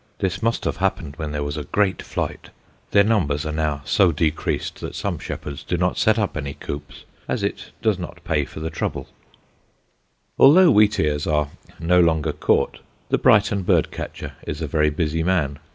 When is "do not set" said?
5.63-6.17